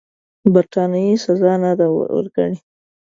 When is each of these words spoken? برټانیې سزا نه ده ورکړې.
برټانیې 0.53 1.15
سزا 1.25 1.53
نه 1.63 1.71
ده 1.79 1.87
ورکړې. 2.15 2.53